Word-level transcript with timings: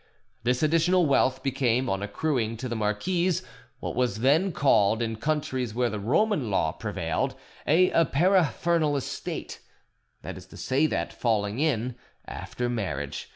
This 0.41 0.63
additional 0.63 1.05
wealth 1.05 1.43
became, 1.43 1.87
on 1.87 2.01
accruing 2.01 2.57
to 2.57 2.67
the 2.67 2.75
marquise, 2.75 3.43
what 3.79 3.93
was 3.95 4.21
then 4.21 4.51
called, 4.51 4.99
in 4.99 5.15
countries 5.17 5.75
where 5.75 5.91
the 5.91 5.99
Roman 5.99 6.49
law 6.49 6.71
prevailed, 6.71 7.35
a 7.67 7.91
'paraphernal' 8.05 8.97
estate 8.97 9.59
that 10.23 10.37
is 10.39 10.47
to 10.47 10.57
say 10.57 10.87
that, 10.87 11.13
falling 11.13 11.59
in, 11.59 11.93
after 12.25 12.67
marriage? 12.67 13.29